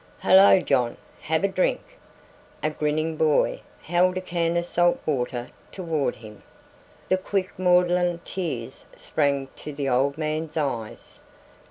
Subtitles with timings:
[0.17, 1.81] "Halloo, John, have a drink?"
[2.63, 6.41] A grinning boy held a can of salt water toward him.
[7.07, 11.19] The quick maudlin tears sprang to the old man's eyes.